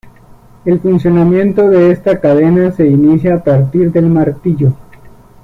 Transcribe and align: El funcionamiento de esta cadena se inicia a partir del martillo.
El 0.65 0.79
funcionamiento 0.79 1.69
de 1.69 1.91
esta 1.91 2.19
cadena 2.19 2.71
se 2.71 2.87
inicia 2.87 3.35
a 3.35 3.43
partir 3.43 3.91
del 3.91 4.07
martillo. 4.07 4.73